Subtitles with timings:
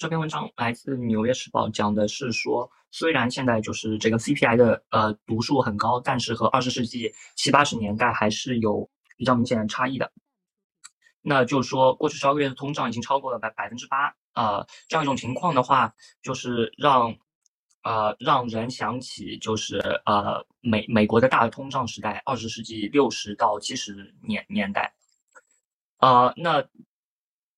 [0.00, 10.10] 这篇文章来自《纽约时报》，讲的是说，虽然现在就是这个 CPI 的呃读数很高，但是和二十世纪七八十年代还是有比较明显的差异的。
[11.20, 17.14] 那就是说，过去十二个月的通胀已经超过了百百分之八，呃，这样一种情况的话，就是让
[17.82, 24.94] 呃让人想起就是呃美美国的大通胀时代，二十世纪六十到七十年年代，
[25.98, 26.64] 呃，那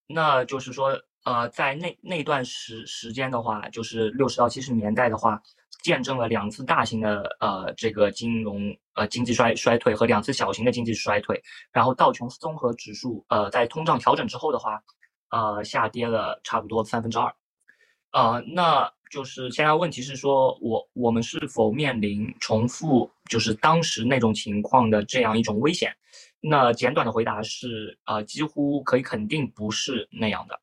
[0.08, 1.00] 那就是说。
[1.24, 5.40] 呃，在那那段时时间的话，就是六十到七十年代的话，
[5.82, 11.40] 见证了两次大型的呃这个金融呃经济衰衰退和两次小型的经济衰退，
[11.72, 14.82] 然后道琼斯综合指数呃在通胀调整之后的话，
[15.30, 17.34] 呃下跌了差不多三分之二，
[18.12, 25.94] 呃，那就是现在问题是说我我们是否面临重复就是当时那种情况的这样一种危险？
[26.40, 30.58] 那简短的回答是，呃，几乎可以肯定不是那样的。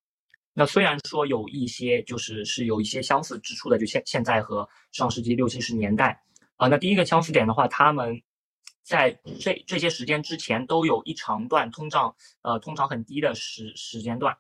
[0.60, 6.22] 那虽然说有一些就是是有一些相似之处的，就现现在和上世纪六七十年代
[6.58, 8.22] 啊，那第一个相似点的话，他们
[8.84, 14.38] 在这这些时间之前都有一长段通胀呃通胀很低的时时间段，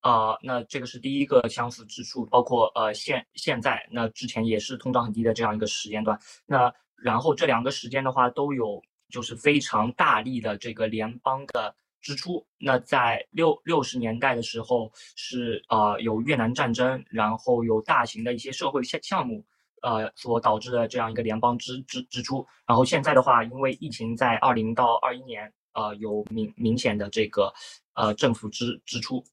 [0.00, 11.76] 啊，那这个是第一个相似之处，包括呃现现在那之前也是通胀很低的这样一个时间段，那然后这两个时间的话都有就是非常大力的这个联邦的。
[12.02, 19.42] 支出，那在六六十年代的时候是呃有越南战争，然后有大型的一些社会项项目，
[19.82, 27.54] 呃所导致的这样一个联邦支支支出，然后现在的话，因为疫情在二零到二一年呃有明明显的这个
[27.94, 29.24] 呃政府支支出，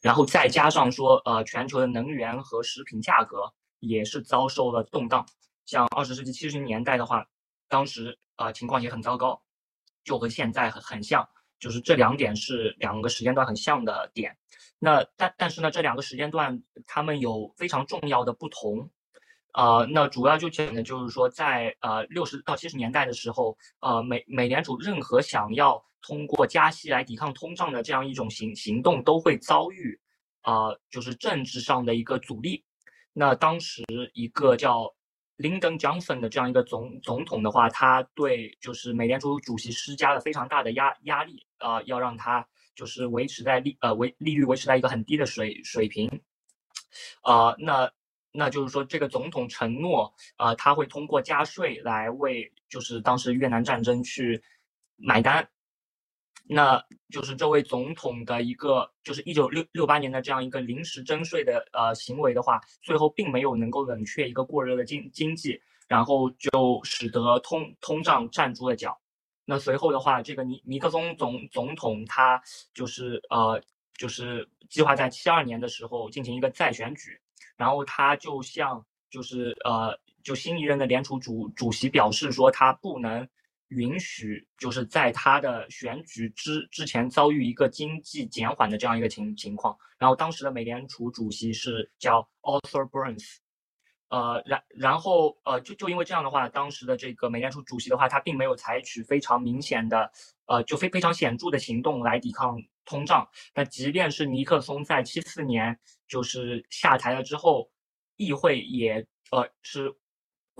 [0.00, 5.26] 然后再加上说呃全球的能源和食品价格也是遭受了动荡，
[5.66, 7.26] 像二十世纪七十年代的话，
[7.68, 9.42] 当时呃情况也很糟糕，
[10.04, 11.28] 就和现在很很像。
[11.60, 14.36] 就是这两点是两个时间段很像的点，
[14.78, 18.90] 那但但是呢，这两个时间段他们有非常重要的不同，
[19.52, 30.00] 呃，那主要就讲的就是说，在呃六十到七十年代的时候，呃美美联储任何想要通过加息来抵抗通胀的这样一种行行动都会遭遇，
[30.42, 32.64] 呃就是政治上的一个阻力，
[33.12, 33.84] 那当时
[34.14, 34.92] 一个叫。
[35.40, 46.20] 林登· s o n 的这样一个总总统的话，他对就是美联储主席施加了非常大的压压力，呃，要让他就是维持在利呃维利率维持在一个很低的水水平，
[47.24, 47.90] 呃，那
[48.32, 54.42] 那就是说这个总统承诺，呃，他会通过加税来为就是当时越南战争去
[54.96, 55.48] 买单。
[56.52, 69.00] 那就是这位总统的一个，就是一九六六八年的这样一个临时征税的呃行为的话，最后并没有能够冷却一个过热的经经济，然后就使得通通胀站住了脚。
[69.44, 72.42] 那随后的话，这个尼尼克松总总统他
[72.74, 73.62] 就是呃
[73.96, 77.20] 就是计划在七二年的时候进行一个再选举，
[77.56, 83.28] 然后他就向就是呃就新一任的联储主主席表示说，他不能。
[83.70, 93.36] 允许就是在他的选举之之前遭遇一个经济减缓的这样一个情情况，然后当时的美联储主席是叫 Arthur Burns，
[94.08, 100.10] 呃，然然后呃就就因为这样的话，当时的这个美联储主席的话，他并没有采取非常明显的
[100.46, 103.28] 呃就非非常显著的行动来抵抗通胀。
[103.54, 107.70] 那即便是尼克松在七四年就是下台了之后，
[108.16, 109.94] 议会也呃是。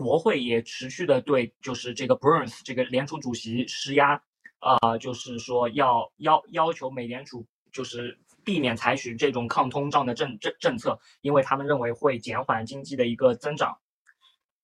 [0.02, 4.18] 国会也持续的对，就是这个 Burns 这个联储主席施压，
[4.58, 13.78] 啊，就是说要要要求美联储就是避免采取这种抗通胀的政政政策，因为他们认为会减缓经济的一个增长。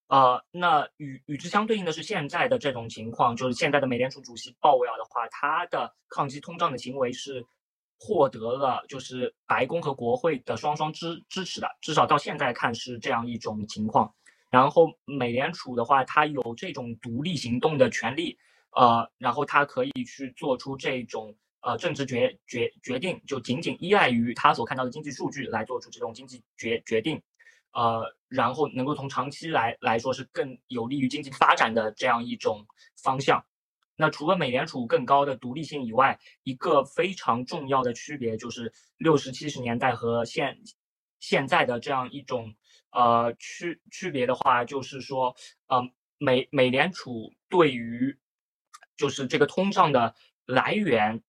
[0.09, 7.45] 呃，那与与之相对应的是现在的这种情况，就是现在的美联储主席鲍威尔的话，他的抗击通胀的行为是
[7.99, 14.15] 获得了就是白宫和国会的双双支支持的，至少到现在看是这样一种情况。
[14.49, 18.39] 然后美联储的话，它有这种独立行动的权利，
[18.71, 27.21] 呃，然后它可以去做出这种呃政治决决决定，就仅仅依赖于它所看到的经济数据来做出这种经济决决定，
[27.73, 32.65] 呃，然后能够从长期来来说是更有利于经济发展的这样一种
[33.03, 33.45] 方向。
[33.97, 40.57] 那除了美联储更高的独立性以外，一个非常重要的区别就是六十七十年代和现
[41.19, 42.55] 现在的这样一种。
[42.97, 48.17] 呃，区区别的话，就是说，呃，美美联储对于
[48.97, 50.15] 就是这个通胀的
[50.47, 51.23] 来源，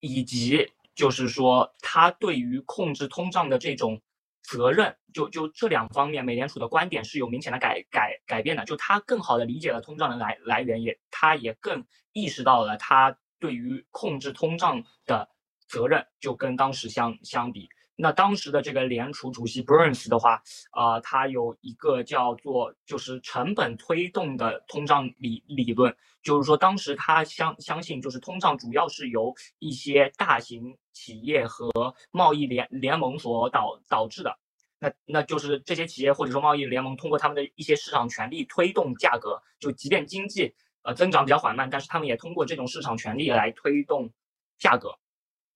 [0.00, 4.02] 以及就是说，它对于控制通胀的这种
[4.42, 8.66] 责任，就就这两方面，美联储的观点是有明显的改改改变的。
[8.66, 11.82] 就它更好的理解了通胀的来来源，也它也更
[12.12, 15.26] 意识到了它对于控制通胀的
[15.66, 17.66] 责任，就跟当时相相比。
[18.00, 20.40] 那当时的这个联储主席 Burns 的话，
[20.70, 25.92] 啊，他有一个叫做就是成本推动的通胀理理论，
[26.22, 31.68] 就是说当时他相相信就是通胀主要是由一些大型企业和
[32.12, 34.38] 贸易联联盟所导导致的。
[34.78, 44.08] 那那就是这些企业或者说贸易联盟通过他们的一些市场权利推动价格，就即便经济呃增长比较缓慢，但是他们也通过这种市场权利来推动
[44.56, 44.96] 价格。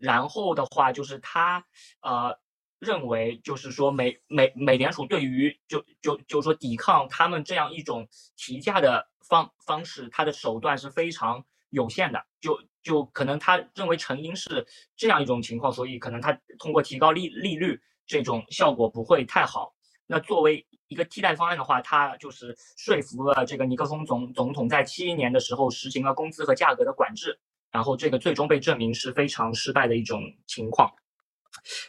[0.03, 1.65] 然后的话就是他，
[2.01, 2.37] 呃，
[2.81, 12.21] 认为就是说美美美联储对于就就就是说抵抗他们这样一种提价的方方式，它的手段是非常有限的。
[12.41, 14.67] 就就可能他认为成因是
[14.97, 19.73] 这样一种情况，所以可能他通过提高利利率这种效果不会太好。
[20.09, 27.39] 那作为一个替代方案的话，他就是说服了这个尼克松总总统在七一年的时候实行了工资和价格的管制。
[27.73, 30.93] 然后这个最终被证明是非常失败的一种情况，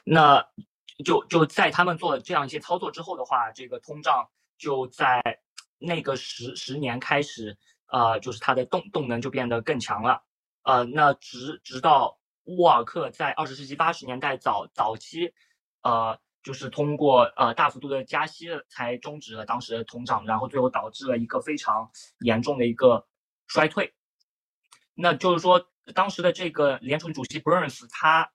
[0.06, 0.41] 那
[1.03, 5.21] 就就在他们做了这样一些操作之后的话，这个通胀就在
[5.77, 7.57] 那个十十年开始，
[7.88, 10.24] 呃，就是它的动动能就变得更强了，
[10.62, 15.33] 呃，那直直到沃尔克在二十世纪八十年代早早期，
[15.81, 21.91] 呃，就是通过呃大幅度的加息才终止了当时的通胀，然后最后导致了一个非常
[22.21, 23.06] 严重的一个
[23.47, 23.94] 衰退，
[24.95, 25.68] 那就是说。
[25.94, 28.31] 当时的这个联储主席 Burns，他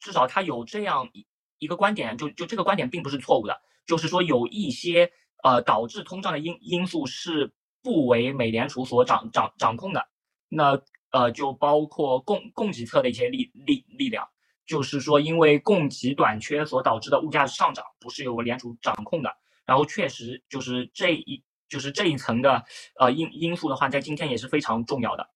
[0.00, 1.26] 至少他有这样一
[1.58, 5.10] 一个观点，就就这个观点并不是错误的，就是说有一些
[5.42, 7.52] 呃导致通胀的因因素是
[7.82, 10.08] 不为美联储所掌掌掌控的，
[10.48, 10.80] 那
[11.10, 14.28] 呃就包括供供给侧的一些力力力量，
[14.66, 22.64] 就是说因为供给短缺所导致的物价上涨不是由联储掌控的，然后确实就是这一就是这一层的
[22.98, 25.28] 呃因因素的话，在今天也是非常重要的。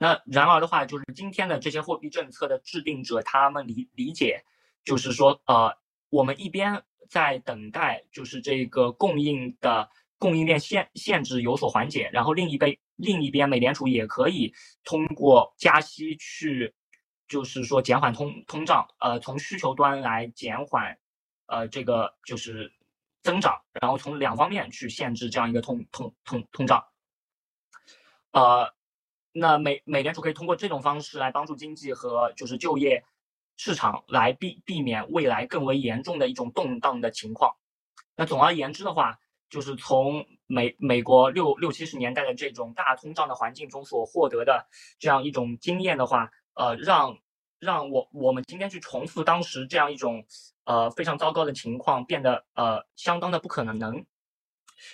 [0.00, 4.44] 那然而的话，就是今天的这些货币政策的制定者，他们理理解，
[4.84, 5.76] 就是说，呃，
[6.08, 14.54] 我们一边在等待，就是这个供应的供应链限限制有所缓解，然后另一边另一边，美联储也可以
[14.84, 16.72] 通过加息去，
[17.26, 20.96] 就是说减缓通通胀，呃，从需求端来减缓，
[21.46, 22.72] 呃，这个就是
[23.20, 26.84] 增长，然后从两方面去限制这样一个通通通通胀，
[28.30, 28.72] 呃。
[29.32, 33.04] 那美美联储可以通过这种方式来帮助经济和就是就业
[33.56, 37.54] 市场来避避免未来更为严重的一种动荡的情况。
[38.16, 39.18] 那总而言之的话，
[39.50, 44.66] 就是从美美国六六七十年代的这种大通胀的环境中所获得的
[44.98, 47.16] 这样一种经验的话，呃，让
[47.60, 50.24] 让我我们今天去重复当时这样一种
[50.64, 54.04] 呃非常糟糕的情况变得呃相当的不可能。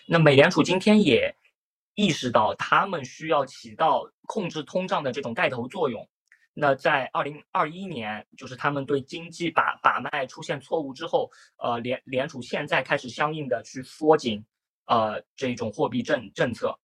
[0.06, 1.34] 那美联储今天也。
[1.94, 6.08] 意识到他们需要起到控制通胀的这种带头作用，
[6.52, 14.44] 那在二零二一年，就是他们对经济把把脉出现错误之后，呃，联联储现在开始相应的去缩紧，
[14.86, 16.78] 呃，这种货币政政策。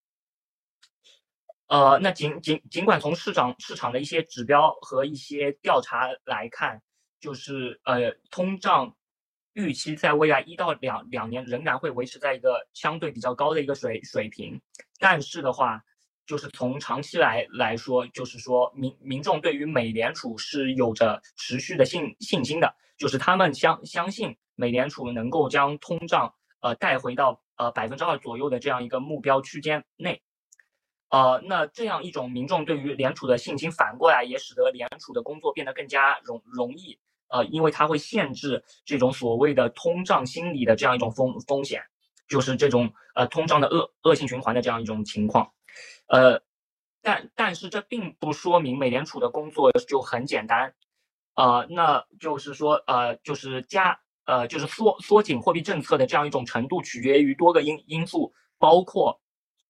[1.67, 6.81] 呃，那尽尽尽管从市场市场的一些指标和一些调查来看，
[7.21, 8.97] 就是呃，通胀。
[9.55, 14.61] 预期在未来一到两两年仍然会维持在一个相对比较高的一个水水平，
[14.99, 15.83] 但是的话，
[16.27, 30.23] 就是从长期来来说，就是说民民众对于美联储是有着持续的信信心的，就是他们相相信美联储能够将通胀呃带回到呃百分之二左右的这样一个目标区间内，
[31.09, 37.01] 呃，那这样一种民众对于联储的信心，反过来也使得联储的工作变得更加容容易。
[37.31, 41.83] 呃，因为它会限制这种所谓的通胀心理的这样一种风风险，
[42.29, 45.53] 就是这种呃通胀的恶恶性循环的这样一种情况，
[46.09, 46.43] 呃，
[47.03, 50.75] 但但是这并不说明美联储的工作就很简单，
[51.35, 59.21] 呃，那就是说呃就是加呃就是缩缩紧货币政策的这样一种程度取决于多个因因素，包括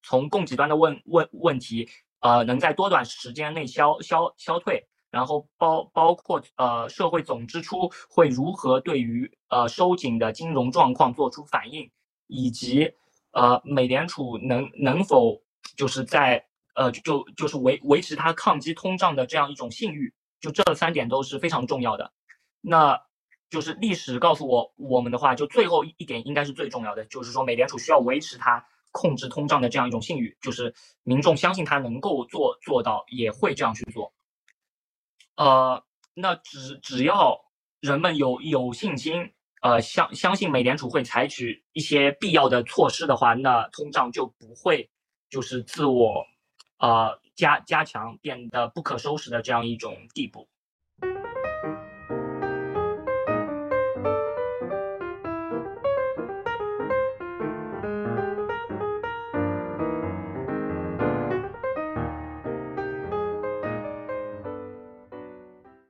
[0.03, 1.89] 从供给端的问问问题，
[2.21, 4.87] 呃，能在多短时间内消消消退。
[5.11, 11.91] 然后包包括呃社会总支出会如何对于呃收紧的金融状况做出反应，
[12.29, 12.93] 以及
[13.33, 15.43] 呃美联储能能否
[15.77, 22.13] 就是在呃就就是维维持它抗击通胀的这样一种信誉，就这三点都是非常重要的。
[22.61, 23.03] 那
[23.49, 34.13] 就是历史告诉我我们的话，就最后一点应该是最重要的，就是说美联储需要维持它控制通胀的这样一种信誉，就是民众相信它能够做做到，也会这样去做。
[35.41, 35.83] 呃，
[36.13, 37.41] 那只只要
[37.81, 39.33] 人们有有信心，
[39.63, 44.91] 呃，相相信美联储会采取一些必要的措施的话，那通胀就不会
[45.31, 46.27] 就是自我，
[46.79, 50.47] 呃加加强变得不可收拾的这样一种地步。